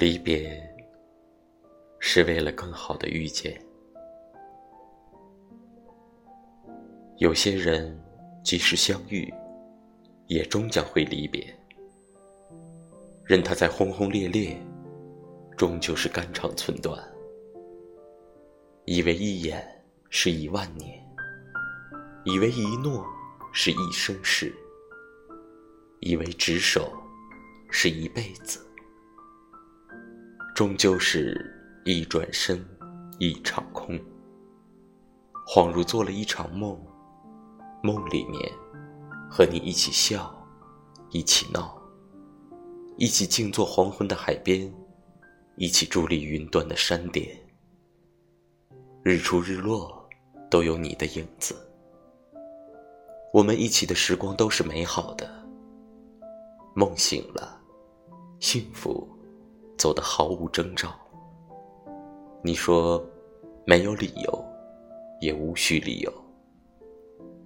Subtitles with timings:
[0.00, 0.58] 离别
[1.98, 3.60] 是为了更好的遇见。
[7.18, 8.02] 有些人
[8.42, 9.30] 即使相遇，
[10.26, 11.54] 也终将会离别。
[13.26, 14.58] 任他再轰轰烈烈，
[15.54, 16.98] 终究是肝肠寸断。
[18.86, 19.62] 以为一眼
[20.08, 20.98] 是一万年，
[22.24, 23.04] 以为一诺
[23.52, 24.50] 是一生事，
[26.00, 26.90] 以为执手
[27.70, 28.66] 是一辈子。
[30.54, 31.54] 终究是
[31.84, 32.62] 一转身，
[33.18, 33.98] 一场空。
[35.46, 36.78] 恍如做了一场梦，
[37.82, 38.52] 梦里面
[39.30, 40.32] 和你一起笑，
[41.10, 41.80] 一起闹，
[42.98, 44.72] 一起静坐黄昏的海边，
[45.56, 47.26] 一起伫立云端的山巅。
[49.02, 50.06] 日出日落
[50.50, 51.56] 都有你的影子。
[53.32, 55.28] 我们一起的时光都是美好的。
[56.74, 57.58] 梦醒了，
[58.40, 59.08] 幸福。
[59.80, 60.90] 走得毫无征兆。
[62.42, 63.02] 你说
[63.64, 64.44] 没有理由，
[65.22, 66.12] 也无需理由。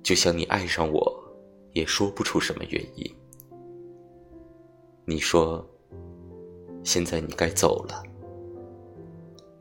[0.03, 1.25] 就像你爱上我，
[1.75, 3.17] 也说不出什么原因。
[5.05, 5.65] 你说
[6.83, 8.03] 现在你该走了。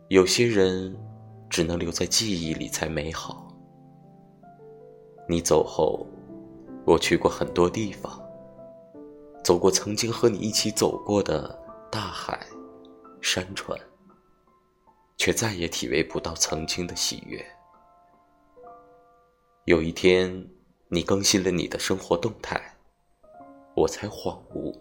[0.08, 0.98] 有些人
[1.52, 3.56] 只能留在记忆里才美好。
[5.30, 6.08] 你走后，
[6.86, 8.20] 我去过很多地方，
[9.44, 11.56] 走过曾经和你一起走过的
[11.92, 12.40] 大海。
[13.24, 13.80] 山川，
[15.18, 17.44] 却再也体味不到曾经的喜悦。
[19.64, 20.46] 有一天，
[20.90, 22.62] 你更新了你的生活动态，
[23.76, 24.78] 我才恍悟，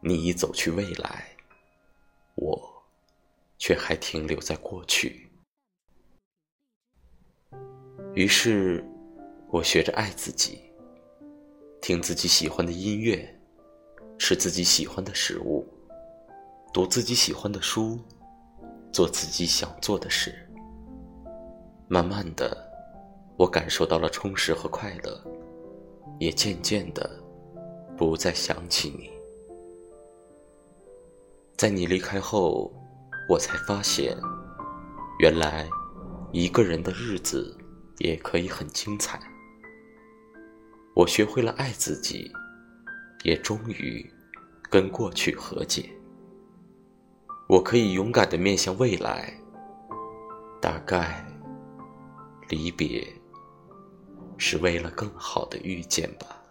[0.00, 1.36] 你已走去未来，
[2.34, 2.82] 我
[3.58, 5.30] 却还停留在过去。
[8.14, 8.82] 于是，
[9.50, 10.72] 我学着爱自己，
[11.82, 13.38] 听自己喜欢的音乐，
[14.18, 15.68] 吃自己喜欢的食物。
[16.72, 18.00] 读自己喜欢的书，
[18.90, 20.34] 做自己想做的事。
[21.86, 22.56] 慢慢的，
[23.36, 25.22] 我感受到了充实和快乐，
[26.18, 27.22] 也渐渐的
[27.94, 29.10] 不再想起你。
[31.58, 32.72] 在你离开后，
[33.28, 34.16] 我才发现，
[35.18, 35.68] 原来
[36.32, 37.54] 一个人的日子
[37.98, 39.20] 也可以很精彩。
[40.96, 42.32] 我学会了爱自己，
[43.24, 44.10] 也终于
[44.70, 45.90] 跟过去和解。
[47.48, 49.32] 我可以勇敢的面向未来，
[50.60, 51.24] 大概
[52.48, 53.06] 离别
[54.38, 56.41] 是为了更好的遇见吧。